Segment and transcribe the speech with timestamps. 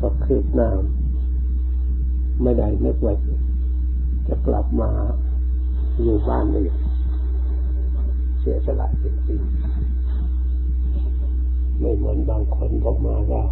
[0.00, 0.70] ก็คืบหน้า
[2.42, 3.14] ไม่ได้นึกไว้
[4.28, 4.90] จะกลับมา
[6.02, 6.66] อยู่บ้านนี่
[8.38, 13.44] เสียสละจริงๆไม่เหมือนบางคนบอกมาว่า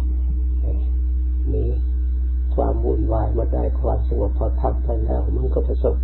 [1.53, 1.69] นี่
[2.55, 5.95] ความวุ่นวายมาได้ความสงบพอทำไปแล้ว มันก็ประสบ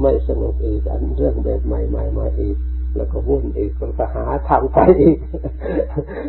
[0.00, 2.56] ไม่สงบอีกอันเรื่องแบบใหม่ๆมาอีก
[2.96, 5.18] แล้วก็วุ่นอีกแล้วก็หาทางไปอีก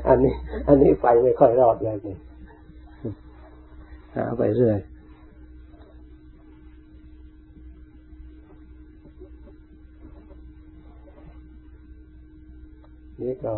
[0.08, 0.34] อันนี้
[0.68, 2.20] อันนี้ไปไม่ค่อยรอดเลยเนี่ย
[4.16, 4.80] หาไปเรื่อย
[13.22, 13.56] นี่ก็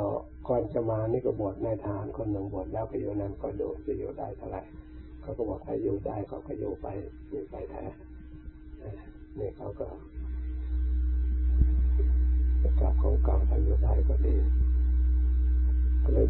[0.47, 4.61] ก่อนจะมานี่ก็บวชในทหารคนหนึ่งบวชแล้วก็อยู่นั้นก็ดูจะอยู่ได้เท่าไหร่
[5.21, 6.87] เขาก็บอกถ้าอยู่ได้เขาก็อยู่ไป
[7.29, 7.83] อยู่ไปแท้
[9.39, 9.87] นี่เขาก็
[12.61, 14.35] จะกลับของเก่าถ้าอยู่ได้ก็ดี
[16.03, 16.27] ก็เลย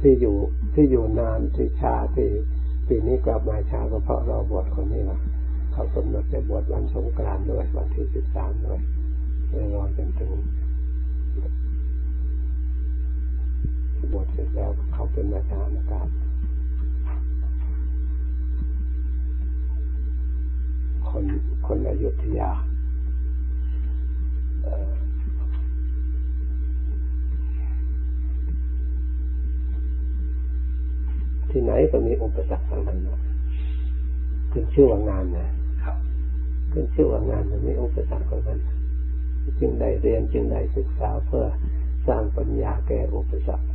[0.00, 0.36] ที่อยู่
[0.74, 2.30] ที่อยู่นานที่ชาที่
[2.88, 5.18] ปีนี้กลับมาช้าก็เพราะเราบวชคนนี้ละ
[5.72, 8.80] เขากำหนดจะบวชวันสงกรานต์ด้วยวันที่สิบสามด้วย
[9.48, 10.30] เลยรอจนถึง
[14.12, 16.08] บวชเสร็จแล้วเขาเป็นอาจารย์นะครับ
[21.08, 21.24] คน
[21.66, 22.50] คนอยุธยา
[34.78, 35.48] ชื่อว่างานนะ
[36.72, 38.58] ขึ้นชื่อว่างานมันมีอุปสรรคของมัน
[39.60, 41.46] จึงได้เรียนจึงได้ศึกษาเพื่อ
[42.06, 43.66] สร้างปัญญาแก้อุปสรรค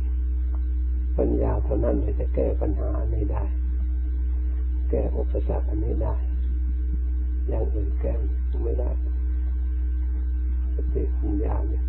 [1.18, 3.44] ปัญญาเท่านั้นจะแก้ปัญหาอันนี้ได้
[4.90, 6.14] แก้อุปสรรคอันนี้ได้
[7.48, 8.12] อย่างอื่นแก้
[8.64, 8.90] ไม่ได้
[10.74, 11.84] สติปัญญาเนี่ย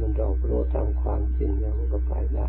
[0.00, 2.46] มันรอบรู้ตามความจริงแล้วมันก็ไปได้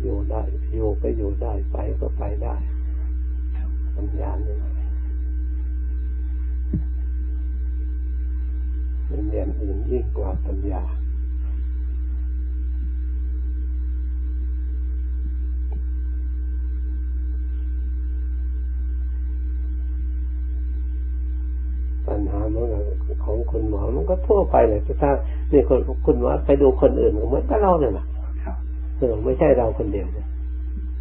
[0.00, 2.56] อยู่ได้อยู่ก็อยู่ได้ไปก็ไปได้
[3.96, 4.58] ปัญญาเนี่ย
[9.06, 10.82] เป็นเรียนอื่นยิ่งกว่าปัญญา
[22.06, 22.66] ปัญหาเมื่อ
[23.24, 25.10] ของคุณหมอมันก็ทั่วไปเลยถ้า
[25.52, 28.06] นี่คนคุณหมอไปดูคนอื่นเหมือนกับเราเนี่ยนะ
[28.98, 30.26] เออไม่ใช่เราคนเดียวนะ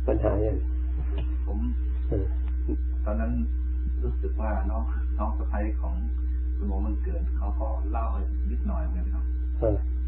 [0.08, 0.58] ปัญหาอย่าง
[1.46, 1.60] ผม
[3.06, 3.32] ตอนนั้น
[4.04, 4.84] รู้สึกว่าน้อง
[5.20, 5.94] น้องสะพ้ายของ
[6.56, 8.06] คุณหมอมันเกิดเขาก็เล่า
[8.52, 9.26] นิดหน่อยเหมือนกันครับ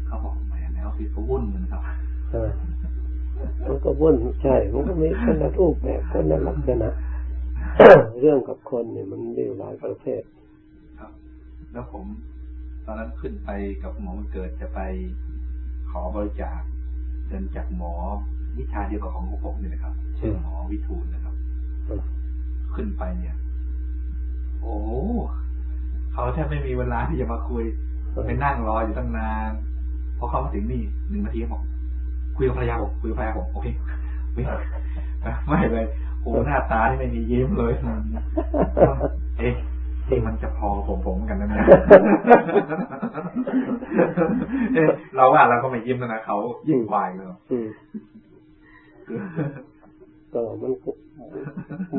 [0.06, 1.82] เขาบอกแหมแนวที่เขาวุ่นเหมือนครับ
[3.66, 6.90] มันก็วุ่นใช่มันก็มีคนละรูปแบบคนละลักษณะ
[8.20, 10.22] เรื่องกับคนเนี่ยมันมีหลายประเภท
[11.72, 12.04] แล้วผม
[12.84, 13.50] ตอนนั้นขึ้นไป
[13.82, 14.80] กับหมอมันเกิดจะไป
[15.90, 16.60] ขอบริจาค
[17.26, 17.92] เงินจากหมอ
[18.58, 21.34] วิชาเดียวกับของผมเนี่ยนะครับชื่อหมอวิทูลนะครับ
[22.76, 23.36] ขึ้นไปเนี่ย
[24.60, 24.76] โอ้
[26.12, 27.64] เขาแทบไม่มีเวลาที่จะมาคุย
[28.26, 29.52] ไปนั่งรออยู่ตั้งนาน
[30.18, 31.62] พอเข้ามาถึงนี่หนึ่งนาทีบอก
[32.36, 33.66] คุยกับภรรยาบอกคุยกับภรรยาบอกโอเค
[34.32, 34.42] ไม่
[35.48, 35.86] ไม่เลย
[36.20, 37.72] โอ้หน้าตาที่ไม่มียิ้มเลย
[39.38, 39.54] เอ๊ะ
[40.08, 46.36] ที่มันจะพอผมผมกันนะเนี่ยเราว่าเราก็ไม่ยิ้มนะเขา
[46.68, 47.26] ยิ่งวายเลย
[50.34, 50.72] ก็มัน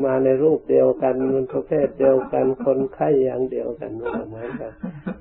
[0.04, 4.00] มาในรูปเดียวกันมันประเภทเดียวกัน คนไข้อย่างเดียวกันเห
[4.34, 4.72] มือนกัน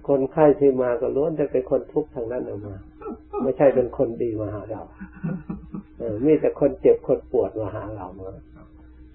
[0.08, 2.76] คนไข้ที่มาก็ล้วนจะเป็นคนทุกข์ทางนั้นออกมา
[3.44, 4.82] ไม่ใช่เป็นคนดีมาหาเรา
[5.98, 8.32] เออมีแต่คนเจ็บคนปวดมาหาเรามา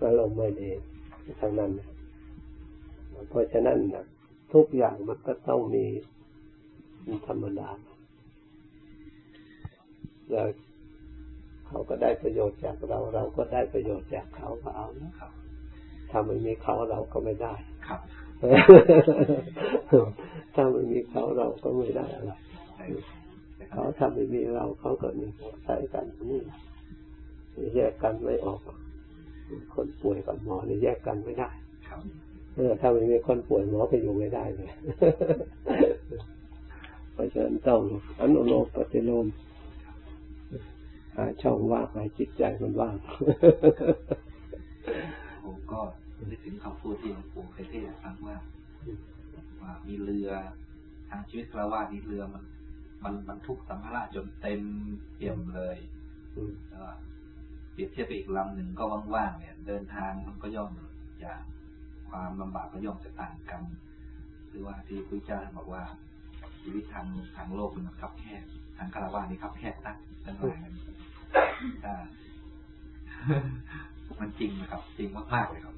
[0.03, 0.71] อารมณ์ไม่ดี
[1.41, 1.71] ทางนั้น
[3.29, 4.05] เพราะฉะนั้นนะ
[4.53, 5.85] ทุกอย่างมันก็ต้องมี
[7.27, 7.69] ธรรมดา
[10.31, 10.47] แล้ว
[11.71, 15.33] เขาก็ได้ประโยชน์จากเรา เราก็ได้ประโยชน์จากเขาก็เอานะครับ
[16.11, 17.55] ถ้าไม่มีเขาเราก็ไม่ได้
[17.87, 18.01] ครับ
[20.55, 22.33] ถ้าไม่มีเขาเราก็ไม่ได้อะไร
[23.71, 25.27] เขาถ้าไม่มีเราเขาก็มี
[25.65, 26.41] ใช้กันนี่
[27.77, 28.61] แยกกันไม่ออก
[29.75, 31.49] คนป่วยกับหมอนี่แยกกันไม่ได้
[32.57, 34.71] เออถ้าไม่มีคนป่วยหมอก็อยู่ไม่ได้เลย
[37.13, 37.81] เพราะฉะนั้นต้อง
[38.21, 39.27] อนุโลมปฏิโลม
[41.17, 42.95] หาช่องว่างให้จิตใจมันว่าง
[45.45, 45.81] ผมก็
[46.29, 48.37] นึกถึงคำพูดที่หลวงปู่เคยเทศฟังว่า
[49.63, 50.31] ว่ามีเรือ
[51.11, 52.43] ทางชีวิตคราวานี้เรือมัน
[53.05, 54.61] มันบรรทุกสัมภาระจนเต็ม
[55.15, 55.77] เปี่ยมเลย
[57.73, 58.85] เปรียบเทียบไปอีกลำหนึ่งก็
[59.15, 60.71] ว่างๆเนี่ย เดินทางมันก็ย่อม
[61.23, 61.33] จะ
[62.11, 63.63] ความลำบากก็ย่อมจะต่างกัน
[64.49, 65.83] หรือว่าที่พระเจ้าบอกว่า
[66.63, 68.45] ชีวิตทางทางโลกมันคับแคบ
[68.83, 70.73] ทางคารวะนี่คับแคบตั้งตั้งหลายกัน
[74.05, 75.77] ถ้ามันจริงนะครับ จริงมากๆเลยครับ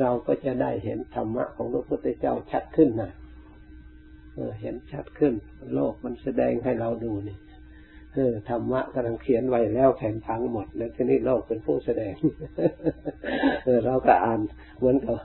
[0.00, 3.10] เราก็จะได้เห็นธรรมะของพระพุทธเจ้าชัดขึ้นนะ
[4.34, 5.32] เออเห็นชัดขึ้น
[5.74, 7.38] โลกมันแสดงให้เราดูนี่
[8.14, 12.14] เออธรรมะกำลังเขียนไว้แล้วแผ่นพังหมด แล้วทีนี้โลกเป็นผู้แสดง
[13.64, 14.40] เออเราก็อ่าน
[14.78, 15.16] เหมือนกับ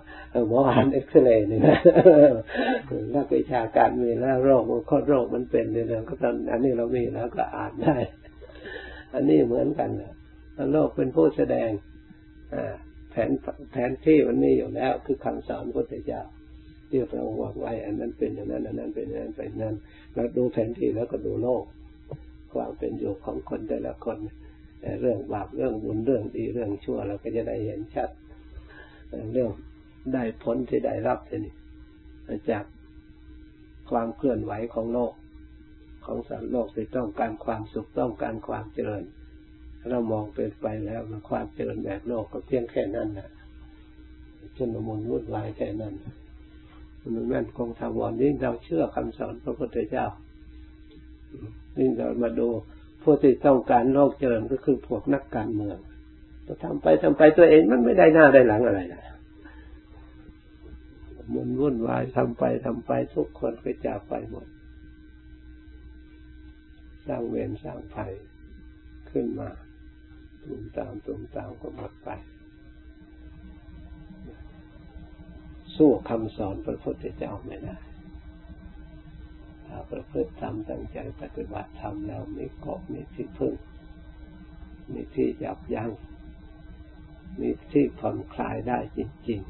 [0.48, 1.78] หมออ่านเอ็กซเรย์นี่นะ
[3.16, 7.98] นักวิชาการมีแล้วโรคมันข้อโรคมันเป็นเนี่ยก็ตอนอันนี้เรามีแล้วก็อ่านได้
[9.14, 10.12] อันนี้เหมือนกันนะ
[10.74, 11.70] โลกเป็นผู้แสดง
[12.54, 12.74] อ่า
[13.12, 13.32] แผน
[13.72, 16.22] แผนที่มันมีอยู่แล้ว คือคำสอนพระพุทธเจ้า
[16.90, 19.76] ที่พระองค์วางไว้ อันนั้นเป็นอย่างนั้น อันนั้นเป็นอย่างนั้นเป็นนั้น
[20.16, 21.64] เราดูแผนที่แล้วก็ดูโลก
[22.56, 24.18] ความเป็นอยู่ของคนแต่ละคน
[25.02, 28.10] เรื่องบาปเรื่องบุญเรื่องดีเรื่องชั่วเราก็จะได้เห็นชัด
[29.34, 29.50] เรื่อง
[30.14, 31.54] ได้ผลที่ได้รับนี้
[32.50, 32.66] จาก
[33.90, 35.14] ความเคลื่อนไหวของโลก
[36.06, 39.04] ของสัตว์โลกที่ต้องการความสุขต้องการความเจริญ
[39.90, 43.30] เรามองเป็นไปแล้วมันความเจริญแบบโลกก็เพียงแค่นั้นนะ
[44.58, 45.94] จนมนวุ่นวายแค่นั้น
[47.16, 50.06] มันแม่นคงทาวรยิ่งเราเชื่อคำสอนพระพุทธเจ้า
[51.78, 52.48] ยิ่เรามาดู
[53.02, 55.78] ผู้ที่ต้องการโลกเจริญก็คือพวกนักการเมือง
[56.48, 59.04] ก็ทำไปทำไปตัวเองมันไม่ได้หน้าได้หลังอะไรนะ
[61.34, 64.46] มันวุ่นวายทำไปทำไปทุกคนไปจากไปหมด
[67.08, 68.12] สร้างเวรสร้างภัย
[69.10, 69.50] ขึ้นมา
[70.44, 72.10] ตุมตามตุมตามก็หมดไป
[75.76, 83.54] สู้คำสอนพระพุทธเจ้าไม่ได้าประพฤติทำตั้งใจปฏิบัติทำแล้วมีเกาะมีที่พึ่ง
[84.92, 85.90] มีที่จับยัง้ง
[87.40, 89.00] มีที่ผ่อนคลายได้จ
[89.30, 89.42] ริง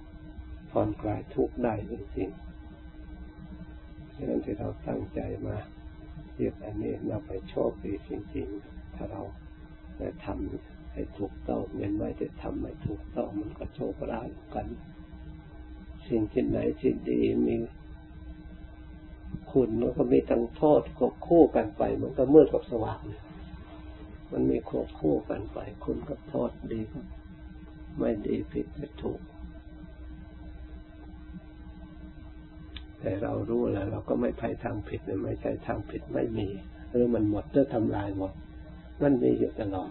[0.00, 5.56] ๆผ่อนคลายทุกข์ได้จริงๆดังนั้นที่เราตั้งใจมา
[6.36, 9.22] เรียกอันนี้เราไปโชคดีจริงๆ ถ้าเรา
[9.96, 14.66] แต่ทำให้ถูกต้องเว้นไว้แต่ทำไม่ถูกต้องมันก็โชคร้ายกัน
[16.08, 17.56] สิ่งที่ไหนที่ดีมี
[19.52, 23.00] คุณมันก็มีทั้งโทษควบคู่กันไป มันก็มืดกับสว่าง
[24.32, 27.00] มันมีควบคู่กันไป คุณกับโทษดีก็
[27.98, 29.20] ไม่ดีผิดไม่ถูก
[33.00, 36.48] แต่เรารู้แล้ว เราก็ไม่ไปทางผิดไม่ใช่ทางผิดไม่มี
[36.90, 38.32] หรือมันหมดเพื่อทำลายหมด
[39.02, 39.90] มันมีอยู่ตลอด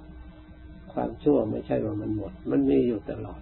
[0.94, 3.42] ความชั่วไม่ใช่ว่ามันหมด มันมีอยู่ตลอด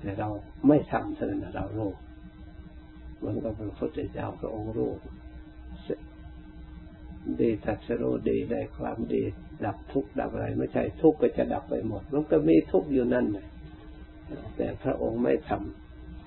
[0.00, 0.28] แต่เรา
[0.68, 1.90] ไม่ทำเท่านั้นเรารู้
[3.18, 4.92] เหมือนกับพระพุทธเจ้าพระองค์รู้
[7.40, 9.22] ดีตัดสรู้ดีได้ความดี
[9.64, 13.48] ดับทุกข์ดับอะไร ไม่ใช่ทุกข์ก็จะดับไปหมดมันก็มีทุกข์อยู่นั่นแหละ
[14.56, 15.50] แต่พระองค์ไม่ท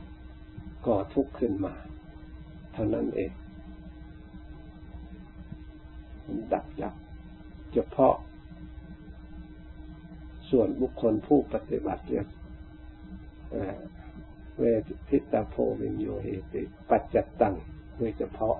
[0.05, 1.73] ำก่อทุกข์ขึ้นมา
[2.73, 3.31] เท่านั้นเอง
[6.53, 6.95] ดับดับ
[7.73, 8.15] เฉพาะ
[10.49, 12.23] ส่วนบุคคลผู้ปฏิบัติเรีย
[14.59, 14.63] เว
[15.09, 17.55] ทิตาโพวิญโยเหติปัจจตัง
[17.97, 18.55] โดยเฉพาะ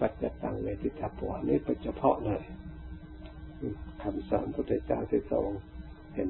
[0.00, 2.42] ปัจจตังเวทิตาโพนี่เป็นเฉพาะเลย
[4.02, 5.48] คำสอนพุทธเจ้าที่ทรง
[6.14, 6.28] เห็น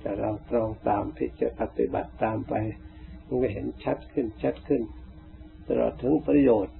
[0.00, 2.54] แต่เราตรองตามที่จะปฏิบัติตามไป
[3.26, 4.82] มันก็เห็นชัดขึ้นชัดขึ้น
[5.66, 6.76] ตลอดถึงประโยชน์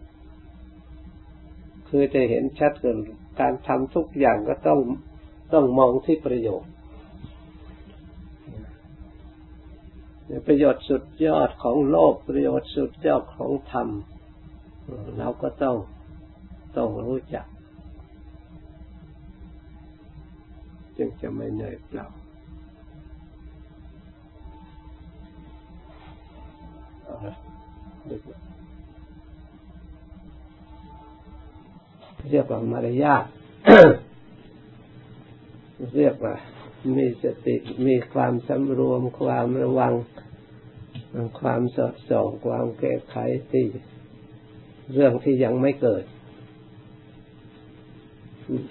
[1.89, 2.99] คือจะเห็นชัดเกิน
[3.41, 4.81] การทำทุกอย่างก็ต้อง
[5.53, 6.73] ต้องมองที่ประโยชน์
[10.47, 13.89] ประโยชน์สุดยอดของโลกประโยชน์สุดยอดของธรรม
[15.19, 15.77] เราก็ต้อง
[16.77, 17.47] ต้องรู้จัก
[20.97, 22.07] จึงจะไม่เหนื่อยเปล่า
[28.54, 33.25] เรียกว่ามารยาท
[35.97, 36.35] เรียกว่า
[36.97, 39.95] มีสติมีความสำรวมความระวัง
[41.41, 43.17] ความสอดส่องความแก้ไข
[43.53, 43.67] ที่
[44.93, 46.05] เรื่องที่ยังไม่เกิด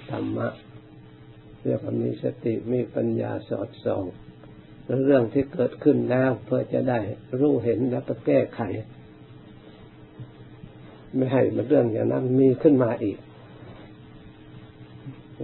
[0.10, 0.50] ธรรมะ
[1.64, 4.04] เรียกว่ามีสติมีปัญญาสอดส่อง
[5.06, 7.00] เรื่องที่เกิดขึ้นแล้วเพื่อจะได้
[7.40, 8.62] รู้เห็นแล้วก็แก้ไข
[11.16, 13.18] ไม่ให้มันเรื่องอย่างนั้นมีขึ้นมาอีก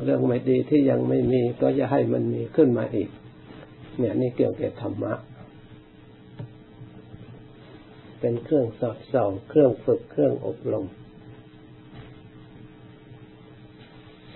[0.03, 3.10] เรื่องไม่ดีที่ยังไม่มีก็จะให้มันมีขึ้นมาอีก
[3.98, 5.13] เนี่ยนี่เกี่ยวกับธรรมะ
[8.19, 10.86] เป็นเครื่องสอดส่องเครื่องฝึกเครื่องอบรม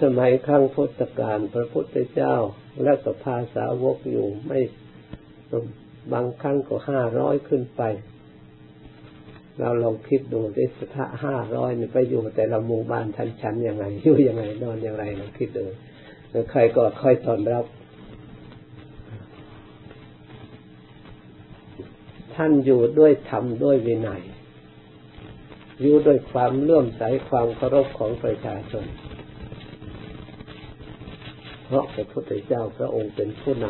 [0.02, 2.36] สมัยครั้งพุทธกาลพระพุทธเจ้า
[2.84, 4.60] และสภาสาวกอยู่ไม่
[6.14, 7.82] บางครั้งก็ห้าร้อยขึ้นไป
[9.60, 15.66] เราลองคิดดูดิสถาห้าร้อยนี่ไปอยู่แต่ละหมู่บ้านชั้นชั้นยังไงอยู่ยังไงนอนยังไงลองคิดดู
[16.52, 17.66] ใครก็ค่อยตอนรับ
[22.36, 24.24] ท่านอยู่ด้วยธรรมด้วยวินัย
[25.82, 28.86] อยู่ด้วยความเลื่อมใสความเคารพของประชาชน
[31.66, 33.66] เพราะพระพุทธเจ้าพระองค์เป็นผู้น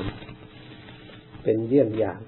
[0.69, 2.19] ำเป็นเยี่ยมอย่าง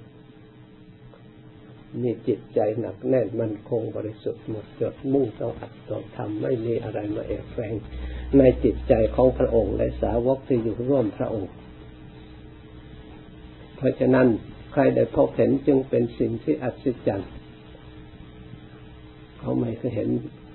[2.02, 7.74] มีจิตใจหนักแน่นมันคงบริสุทธิ์หมดจดมุ่งต่ออัตต่อธรรมไม่มีอะไรมาแอบแฝง
[8.38, 11.52] ในจิตใจของพระองค์และสาวกที่อยู่ร่วมพระองค์
[13.76, 14.28] เพราะฉะนั้น
[14.72, 17.32] ใครได้พบเห็นจึงเป็นสิ่งที่อัศจรรย์
[19.40, 20.10] เขาไม่เคยเห็น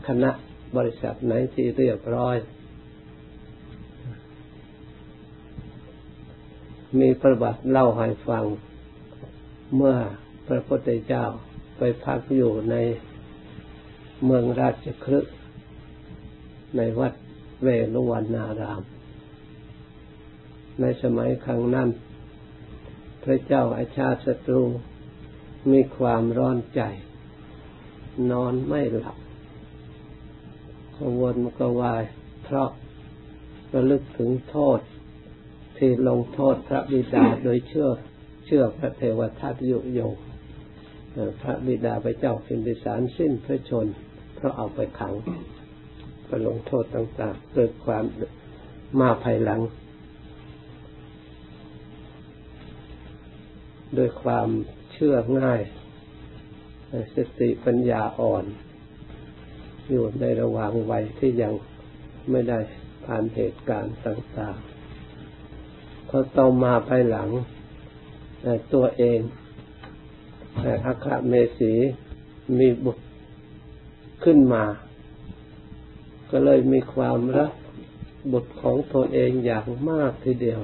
[0.06, 0.30] คณะ
[0.76, 2.37] บริษัทไหนที่เรียบร้อย
[7.00, 8.44] มีประวัติเล่าให้ฟัง
[9.76, 9.97] เมื่อ
[10.52, 11.25] พระพุทธเจ้า
[11.78, 12.76] ไปพักอยู่ใน
[14.25, 15.35] เมืองราชคฤห์
[16.76, 17.12] ในวัด
[17.62, 18.83] เวลุวันนาราม
[20.80, 21.88] ในสมัยครั้งนั้น
[23.25, 24.64] พระเจ้าอาชาติศัตรู
[25.71, 26.80] มีความร้อนใจ
[28.30, 29.16] นอนไม่หลับ
[30.97, 32.02] กวนกวาย
[32.45, 32.71] เพราะ
[33.73, 34.80] ระลึกถึงโทษ
[35.78, 37.88] ที่ลงโทษพระบิดาโดยเชื่อ
[38.47, 40.16] เชื่อพระเทวทัตยุโยง
[41.40, 43.87] พระบิดาพระเจ้าพิมพิสารสิ้นพระชน
[44.35, 45.14] เพราะเอาไปขัง
[46.29, 48.05] ก็ลงโทษต่างๆเกิดความ
[49.00, 49.61] มาภายหลัง
[53.95, 54.49] โดยความ
[54.93, 55.61] เชื่อง่าย
[57.14, 58.45] สติปัญญาอ่อน
[59.90, 61.52] อยู่ในระหว่างวัยที่ยัง
[62.31, 62.59] ไม่ได้
[63.05, 67.29] ผ่านเหตุการณ์ต่างๆพอต่อมาภายหลัง
[68.75, 69.19] ตัวเอง
[70.87, 71.73] อาคาเมสี
[72.59, 73.04] มีบุตร
[74.25, 74.64] ขึ้นมา
[76.30, 77.52] ก็เลยมีความรัก
[78.33, 80.61] บุตรของตนเองอย่างมากทีเดียว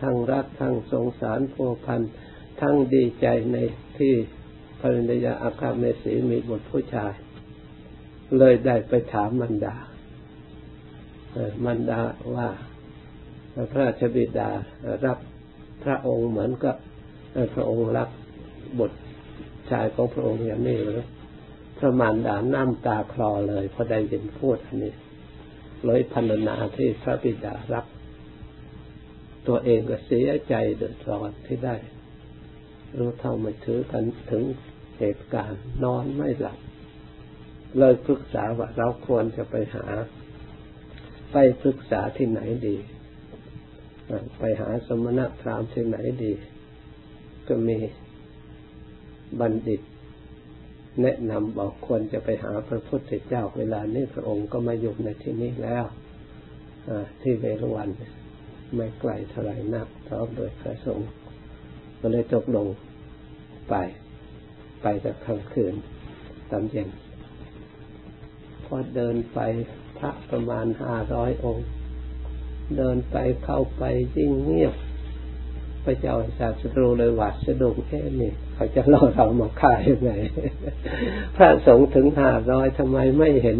[0.00, 2.00] ทั้งรักทั้งสงสารพัวพัน
[2.60, 3.56] ทั้งดีใจใน
[3.98, 4.12] ที่
[4.80, 7.12] ภริยาอาคาเมสีมีบุตรผู้ชาย
[8.38, 9.76] เลยได้ไปถามมันดา
[11.64, 12.00] มันดา
[12.34, 12.48] ว่า
[13.70, 14.50] พระราชบิดา
[15.04, 15.18] รับ
[15.82, 16.76] พระองค์เหมือนกับ
[17.54, 18.10] พระองค์รัก
[18.78, 18.98] บุตร
[19.70, 21.02] ชายของพระองค์อย่างนี้หรือ
[21.78, 24.94] พระมารดาน้ำตาคลอเลยพอได้ยินพูดอันนี้
[25.84, 27.86] เลยพันนาที่พระบิดารับ
[29.48, 31.76] ตัวเองก็เสียใจเดือดร้อนที่ได้
[32.98, 34.42] รู้เท่าไม่ถือกันถึง
[34.98, 36.58] เหตุการณ์นอนไม่หลับ
[37.78, 39.86] เลยปรึกษาว่าเราควรจะไปหา
[41.32, 42.76] ไปปรึกษาที่ไหนดี
[44.38, 46.32] ไปหาสมณะพราหมณ์ที่ไหนดี
[47.48, 47.78] ก็มี
[49.40, 49.80] บัณฑิต
[51.02, 55.84] แนะนำบอกควรจะไปหาพระพุทธเจ้าเวลานี้พระองค์ก็มาอยู่ในที่นี้แล้ว
[57.20, 57.88] ที่เวรวัน
[58.74, 61.08] ไม่ไกลเท่าไรนักพร้อมโดยพระสงฆ์
[62.00, 62.66] ก็เลยตกลง
[63.68, 63.74] ไป
[64.82, 65.74] ไปจากกลางคืน
[66.50, 66.88] ตอนเย็น
[68.64, 69.38] พอเดินไป
[69.98, 71.66] พระประมาณห้าร้อยองค์
[72.76, 73.82] เดินไปเข้าไป
[74.16, 74.74] ยิ่งเงียบ
[75.84, 80.12] พระเจ้าศาสตรูเลยหวาดสะดุ้งแค่นี้เขาจะล่อเรามาฆ่ายังไง
[81.36, 83.58] พระสงฆ์ถึงห้าร้อยทำไมไม่เห็น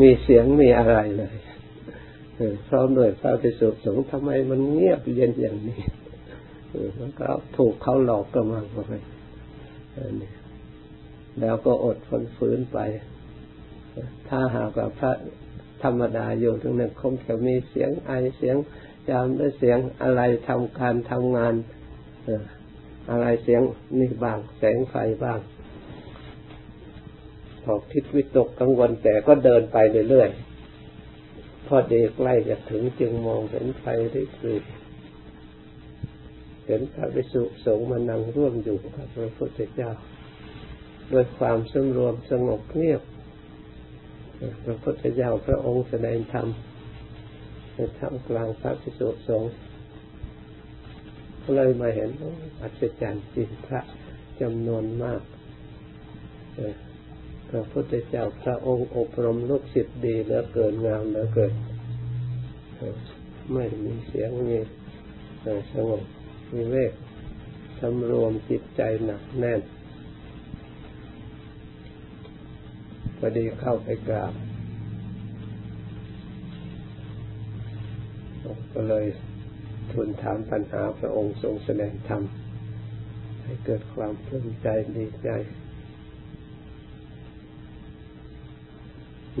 [0.00, 1.36] มีเสียงมีอะไรเลย
[2.68, 5.80] พร้อมด้วยพระภิกษุสงฆ์ทำไมมันเงียบเย็นอย่างนี้
[6.98, 8.92] มันก็ถูกเขาหลอกกระมังไป
[11.40, 12.78] แล้วก็อดทนฝืนไป
[14.28, 15.12] ถ้าหากว่าพระ
[15.82, 18.56] ธรรมดาอยู่ตรงนั้นคงจะมีเสียงไอเสียง
[19.08, 21.54] จามด้วยเสียงอะไรทำการทำงาน
[23.10, 23.62] อะไรเสียง
[23.98, 24.94] นี่บ้าง แสงไฟ
[25.24, 25.40] บ้าง
[27.62, 29.78] พอคิดวิตกกังวลแต่ก็เดินไป
[30.10, 34.62] เรื่อยๆพอเด็กใกล้จะถึงจึงมองเห็นไฟได้คือ
[36.66, 39.90] เห็นพระวิสุสงฆ์มานั่งร่วมอยู่กับพระพุทธเจ้า
[41.12, 43.02] ด้วยความสมรวมสงบเงียบ
[44.64, 46.48] พระพุทธเจ้าพระองค์แสดงธรรม
[47.74, 49.52] ในท่ามกลางพระภิกษุสงฆ์
[51.54, 52.10] เลยมาเห็น
[52.60, 53.80] อัศจรรย์จริงพระ
[54.40, 55.20] จำนวนมาก
[57.48, 61.52] พระพุทธเจ้าพระองค์อบรมลูกศิษย์ดีเหลือเกินงามเหลือเกิน
[63.52, 64.58] ไม่มีเสียงมี
[65.72, 66.02] สงบ
[66.52, 66.92] มีเวก
[67.80, 69.60] สำรวมจิตใจหนักแน่น
[73.18, 74.32] พอดีเข้าไปกราบ
[78.74, 79.06] ก็เลย
[79.92, 82.22] ทูลถามปัญหาพระองค์ทรงแสดงธรรม
[83.42, 85.30] ให้เกิดความปลื้มใจดีใจ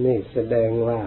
[0.04, 1.00] นี่แสดงว่า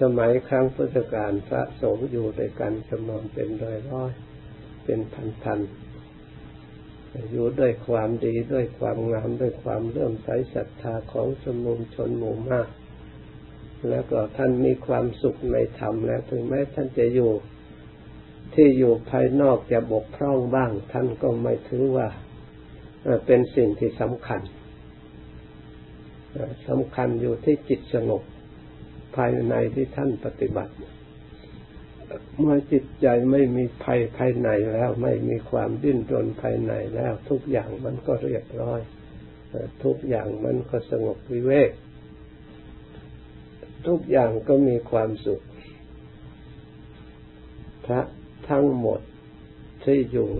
[0.00, 4.12] สมัยครั้งพุทธกาลพระสงฆ์อยู่ด้วยกันจำนวนเป็นร้อยร้อย
[4.84, 5.60] เป็นพันพัน
[7.32, 12.68] อยู่ด้วยความดีด้วยความงามด้วยความเลื่อมใสศรัทธาของสมุมชนหมู่มาก
[13.88, 17.32] แล้วก็ท่านมีความสุขในธรรมแล้วถึงแม้ท่านจะอยู่
[18.54, 22.08] ที่อยู่ภายนอกจะบกพร่องบ้าง ท่านก็ไม่ถือว่า
[23.26, 24.40] เป็นสิ่งที่สำคัญ
[26.68, 28.22] สำคัญอยู่ที่จิตสงบ
[29.16, 30.74] ภายในที่ท่านปฏิบัติ
[32.38, 38.80] เมื่อจิตใจไม่มีภัยภายในแล้ว ไม่มีความดิ้นรนภายในแล้ว ทุกอย่างมันก็เรียบร้อย
[39.84, 41.70] ทุกอย่างมันก็สงบวิเวก
[43.86, 45.42] ทุกอย่างก็มีความสุข
[47.84, 48.00] พระ
[48.50, 49.00] ทั้งหมด
[49.84, 50.30] ที่อยู่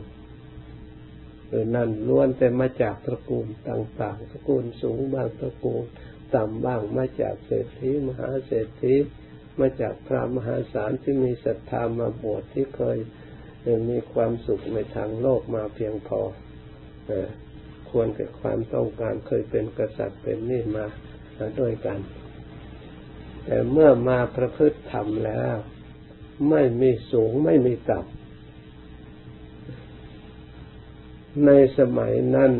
[1.48, 5.84] หรือนั่นล้วนแต่มาจากตระกูลต่างๆ ตระกูลสูงบ้างตระกูล
[6.34, 8.94] ต่ำบ้างมาจากเศรษฐีมหาเศรษฐี
[9.60, 12.98] มาจากพระมหาศาลที่มีศรัทธามาบวชที่เคย
[13.90, 16.20] มีความสุขในทางโลกมาเพียงพอ
[17.90, 20.84] ควรกับความต้องการเคยเป็นกษัตริย์เป็นนี่มา
[21.60, 21.98] ด้วยกัน
[23.46, 25.54] แต่เมื่อมาประพฤติธรรมแล้ว
[26.50, 28.16] ไม่มีสูงไม่มีต่ำ
[31.46, 32.52] ในสมัยนั้น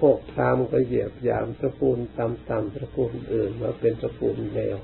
[0.00, 4.76] พวกพราหมณ์ก็เหยียบยามตระกูลต่ำๆตระกูลอื่นว่าเป็นตระกูลเลว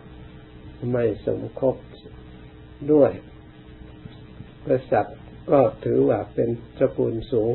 [0.93, 1.77] ไม่สมคบ
[2.93, 3.13] ด้วย
[4.67, 5.19] กษัตริย์
[5.51, 7.55] ก็ถือว่าเป็นตระกูลสูง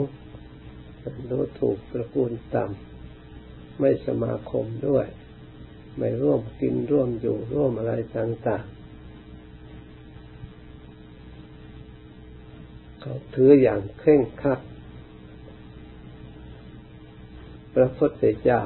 [1.29, 5.07] รู้ถูกตระกูลต่ำไม่สมาคมด้วย
[5.97, 8.75] ไม่ร่วมกินร่วมอยู่ร่วมอะไรต่างๆ
[12.99, 14.59] เขาถืออย่างเคร่งครัด
[17.73, 18.61] พระพุทธเจ้า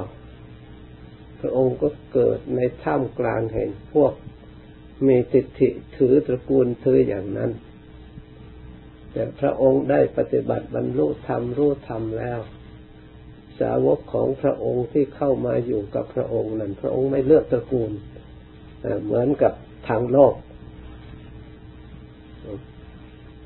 [1.40, 4.14] พระองค์ก็เกิดในท่ามกลางแห่งพวก
[5.08, 7.52] มีติฐิถือตระกูลถืออย่างนั้น
[9.12, 12.40] แต่พระองค์ได้ปฏิบัติบรรลุธรรมรู้ธรรมแล้ว
[13.60, 17.92] สาวกของพระองค์ที่เข้ามาอยู่กับพระองค์นั้นพระองค์ไม่เลือกตระกูล
[19.04, 19.54] เหมือนกับ
[19.90, 20.34] ทางโลก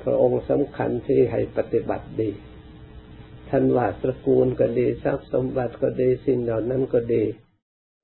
[0.02, 2.30] พระองค์สำคัญที่ให้ปฏิบัติดี
[3.50, 7.24] ท่านว่าตระกูลก็ดีทรัพย์สมบัติก็ดีสิ่งเหล่านั้นก็ดี